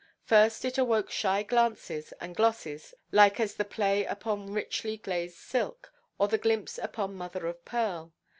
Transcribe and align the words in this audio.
First 0.23 0.65
it 0.65 0.79
awoke 0.79 1.11
shy 1.11 1.43
glances 1.43 2.11
and 2.19 2.35
glosses, 2.35 2.95
light 3.11 3.39
as 3.39 3.53
the 3.53 3.63
play 3.63 4.03
upon 4.03 4.51
richly–glazed 4.51 5.37
silk, 5.37 5.93
or 6.17 6.27
the 6.27 6.39
glimpse 6.39 6.79
upon 6.79 7.13
mother–of–pearl. 7.13 8.11